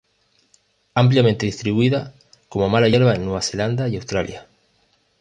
[0.95, 2.15] Ampliamente distribuida
[2.49, 4.47] como mala hierba en Nueva Zelanda y Australia.